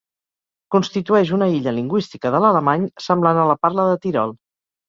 [0.75, 4.39] Constitueix una illa lingüística de l'alemany, semblant a la parla de Tirol.